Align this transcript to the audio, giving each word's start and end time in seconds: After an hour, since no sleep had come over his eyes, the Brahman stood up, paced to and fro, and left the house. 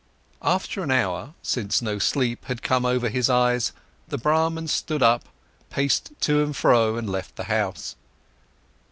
After 0.41 0.81
an 0.81 0.89
hour, 0.89 1.35
since 1.43 1.79
no 1.79 1.99
sleep 1.99 2.45
had 2.45 2.63
come 2.63 2.85
over 2.87 3.07
his 3.07 3.29
eyes, 3.29 3.71
the 4.07 4.17
Brahman 4.17 4.67
stood 4.67 5.03
up, 5.03 5.25
paced 5.69 6.13
to 6.21 6.41
and 6.41 6.55
fro, 6.55 6.97
and 6.97 7.07
left 7.07 7.35
the 7.35 7.43
house. 7.43 7.95